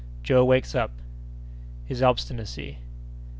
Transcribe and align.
—Joe 0.23 0.43
wakes 0.43 0.73
up.—His 0.73 2.01
Obstinacy. 2.01 2.79